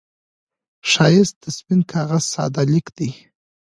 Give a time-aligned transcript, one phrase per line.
[0.91, 3.09] ښایست د سپين کاغذ ساده لیک دی